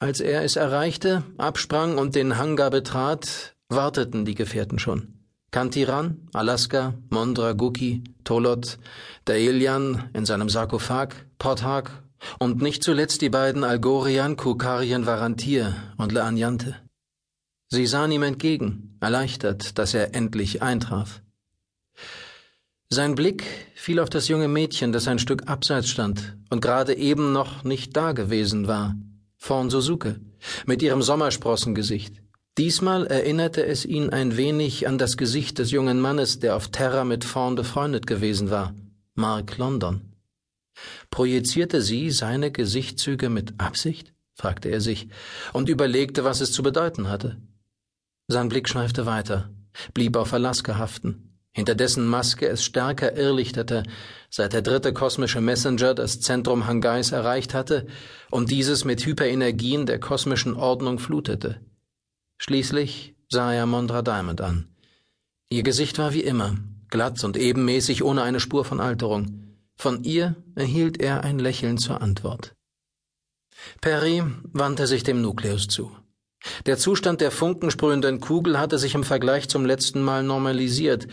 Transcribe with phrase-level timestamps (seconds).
[0.00, 5.18] Als er es erreichte, absprang und den Hangar betrat, warteten die Gefährten schon.
[5.50, 8.78] Kantiran, Alaska, Mondra Guki, Tolot,
[9.24, 11.90] Daelian in seinem Sarkophag, Porthak
[12.38, 16.76] und nicht zuletzt die beiden Algorian, Kukarien Varantir und Leanyante.
[17.68, 21.22] Sie sahen ihm entgegen, erleichtert, dass er endlich eintraf.
[22.90, 23.44] Sein Blick
[23.74, 27.96] fiel auf das junge Mädchen, das ein Stück abseits stand und gerade eben noch nicht
[27.96, 28.94] da gewesen war,
[29.48, 30.20] Vorn Suzuke,
[30.66, 32.20] mit ihrem Sommersprossengesicht.
[32.58, 37.04] Diesmal erinnerte es ihn ein wenig an das Gesicht des jungen Mannes, der auf Terra
[37.04, 38.74] mit Fawn befreundet gewesen war,
[39.14, 40.02] Mark London.
[41.08, 44.12] Projizierte sie seine Gesichtszüge mit Absicht?
[44.34, 45.08] fragte er sich
[45.54, 47.38] und überlegte, was es zu bedeuten hatte.
[48.26, 49.48] Sein Blick schweifte weiter,
[49.94, 51.27] blieb auf Alaska haften,
[51.58, 53.82] hinter dessen Maske es stärker irrlichterte,
[54.30, 57.88] seit der dritte kosmische Messenger das Zentrum Hangais erreicht hatte
[58.30, 61.60] und dieses mit Hyperenergien der kosmischen Ordnung flutete.
[62.36, 64.68] Schließlich sah er Mondra Diamond an.
[65.50, 66.54] Ihr Gesicht war wie immer,
[66.90, 69.56] glatt und ebenmäßig ohne eine Spur von Alterung.
[69.74, 72.54] Von ihr erhielt er ein Lächeln zur Antwort.
[73.80, 75.90] Perry wandte sich dem Nukleus zu.
[76.66, 81.08] Der Zustand der funkensprühenden Kugel hatte sich im Vergleich zum letzten Mal normalisiert.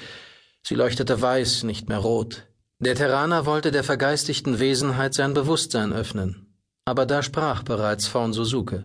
[0.67, 2.47] Sie leuchtete weiß, nicht mehr rot.
[2.79, 6.47] Der Terraner wollte der vergeistigten Wesenheit sein Bewusstsein öffnen.
[6.85, 8.83] Aber da sprach bereits Faun Suzuke.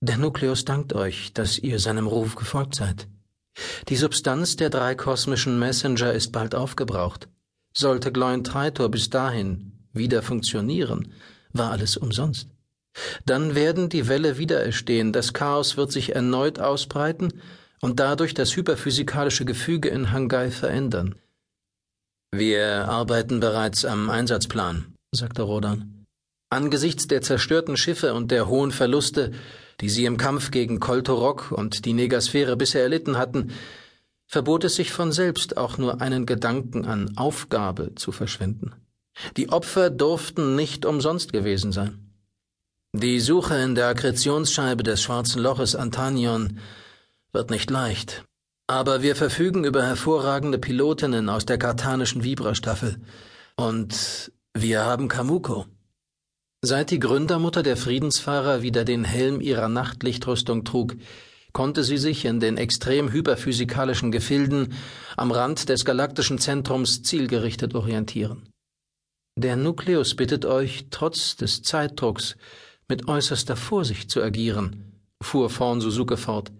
[0.00, 3.08] Der Nukleus dankt euch, dass ihr seinem Ruf gefolgt seid.
[3.88, 7.26] Die Substanz der drei kosmischen Messenger ist bald aufgebraucht.
[7.72, 11.14] Sollte Gloin Traitor bis dahin wieder funktionieren,
[11.54, 12.48] war alles umsonst.
[13.24, 17.32] Dann werden die Welle wieder erstehen, das Chaos wird sich erneut ausbreiten
[17.82, 21.16] und dadurch das hyperphysikalische Gefüge in Hangai verändern.
[22.30, 26.06] Wir arbeiten bereits am Einsatzplan, sagte Rodan.
[26.48, 29.32] Angesichts der zerstörten Schiffe und der hohen Verluste
[29.82, 33.52] die sie im Kampf gegen Koltorok und die Negasphäre bisher erlitten hatten,
[34.26, 38.72] verbot es sich von selbst auch nur einen Gedanken an Aufgabe zu verschwenden.
[39.36, 41.98] Die Opfer durften nicht umsonst gewesen sein.
[42.94, 46.58] Die Suche in der Akkretionsscheibe des schwarzen Loches Antanion
[47.32, 48.24] wird nicht leicht.
[48.66, 53.00] Aber wir verfügen über hervorragende Pilotinnen aus der kartanischen Vibra-Staffel.
[53.56, 55.66] Und wir haben Kamuko.
[56.62, 60.96] Seit die Gründermutter der Friedensfahrer wieder den Helm ihrer Nachtlichtrüstung trug,
[61.52, 64.72] konnte sie sich in den extrem hyperphysikalischen Gefilden
[65.16, 68.48] am Rand des galaktischen Zentrums zielgerichtet orientieren.
[69.36, 72.36] Der Nukleus bittet euch, trotz des Zeitdrucks,
[72.88, 76.52] mit äußerster Vorsicht zu agieren, fuhr Vorn Suzuke fort.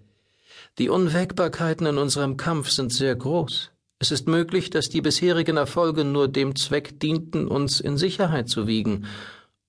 [0.78, 3.70] Die Unwägbarkeiten in unserem Kampf sind sehr groß.
[3.98, 8.66] Es ist möglich, dass die bisherigen Erfolge nur dem Zweck dienten, uns in Sicherheit zu
[8.66, 9.06] wiegen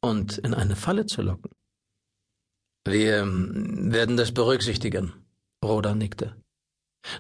[0.02, 1.52] und in eine Falle zu locken.
[2.86, 5.14] Wir ähm, werden das berücksichtigen,
[5.64, 6.36] Roda nickte.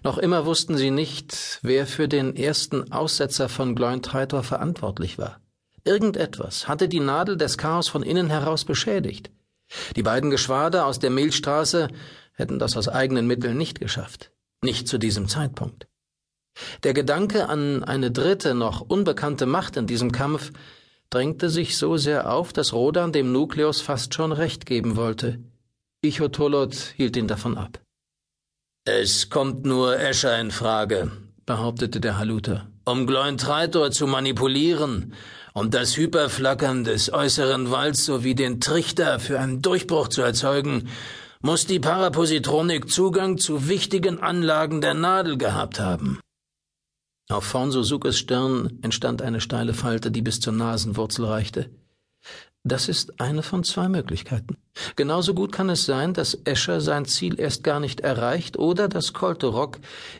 [0.01, 5.41] Noch immer wussten sie nicht, wer für den ersten Aussetzer von Glointreitor verantwortlich war.
[5.83, 9.29] Irgendetwas hatte die Nadel des Chaos von innen heraus beschädigt.
[9.95, 11.89] Die beiden Geschwader aus der Milchstraße
[12.33, 14.31] hätten das aus eigenen Mitteln nicht geschafft.
[14.63, 15.87] Nicht zu diesem Zeitpunkt.
[16.83, 20.51] Der Gedanke an eine dritte, noch unbekannte Macht in diesem Kampf
[21.09, 25.39] drängte sich so sehr auf, dass Rodan dem Nukleus fast schon recht geben wollte.
[26.01, 27.79] Ichotolot hielt ihn davon ab.
[28.85, 31.11] Es kommt nur Escher in Frage,
[31.45, 32.67] behauptete der Haluter.
[32.83, 35.13] Um Glointreitor zu manipulieren,
[35.53, 40.89] um das Hyperflackern des äußeren Walds sowie den Trichter für einen Durchbruch zu erzeugen,
[41.43, 46.21] muss die Parapositronik Zugang zu wichtigen Anlagen der Nadel gehabt haben.
[47.29, 51.69] Auf Fornsosukes Stirn entstand eine steile Falte, die bis zur Nasenwurzel reichte.
[52.63, 54.55] Das ist eine von zwei Möglichkeiten.
[54.95, 59.11] Genauso gut kann es sein, dass Escher sein Ziel erst gar nicht erreicht oder dass
[59.11, 59.79] Kolterok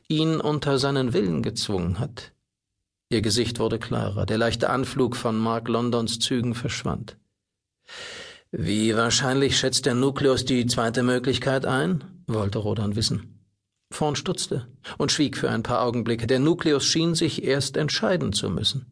[0.10, 2.34] ihn unter seinen Willen gezwungen hat.
[3.10, 7.16] Ihr Gesicht wurde klarer, der leichte Anflug von Mark Londons Zügen verschwand.
[8.56, 12.04] Wie wahrscheinlich schätzt der Nukleus die zweite Möglichkeit ein?
[12.28, 13.40] wollte Rodan wissen.
[13.92, 14.68] Vorn stutzte
[15.00, 16.28] und schwieg für ein paar Augenblicke.
[16.28, 18.86] Der Nukleus schien sich erst entscheiden zu müssen.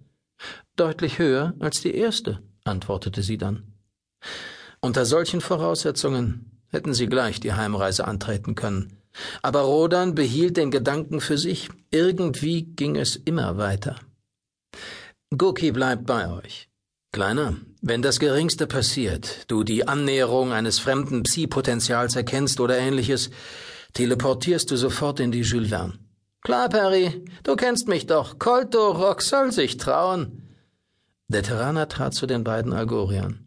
[0.77, 3.75] Deutlich höher als die erste, antwortete sie dann.
[4.79, 8.97] Unter solchen Voraussetzungen hätten sie gleich die Heimreise antreten können.
[9.43, 11.69] Aber Rodan behielt den Gedanken für sich.
[11.91, 13.99] Irgendwie ging es immer weiter.
[15.29, 16.70] Guki bleibt bei euch.
[17.13, 23.31] Kleiner, wenn das Geringste passiert, du die Annäherung eines fremden Psi-Potenzials erkennst oder ähnliches,
[23.93, 25.99] teleportierst du sofort in die Jules Verne.
[26.41, 28.39] Klar, Perry, du kennst mich doch.
[28.39, 30.55] Colto Rock soll sich trauen.
[31.27, 33.45] Der Terraner trat zu den beiden Algoriern.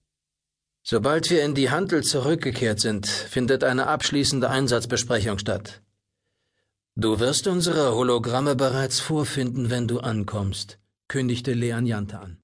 [0.83, 5.81] Sobald wir in die Handel zurückgekehrt sind, findet eine abschließende Einsatzbesprechung statt.
[6.97, 10.79] Du wirst unsere Hologramme bereits vorfinden, wenn du ankommst,
[11.09, 12.44] kündigte Leanjante an.